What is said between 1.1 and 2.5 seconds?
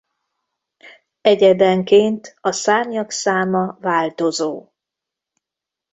Egyedenként